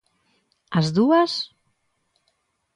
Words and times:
¿As 0.77 0.87
dúas? 0.95 1.31